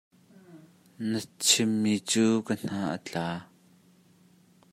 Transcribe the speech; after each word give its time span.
Na 1.09 1.19
chimmi 1.45 1.93
cu 2.09 2.25
ka 2.45 2.53
hna 2.61 2.79
a 2.95 2.97
tla. 3.07 3.25